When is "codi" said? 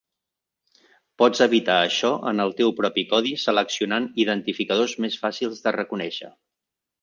3.11-3.35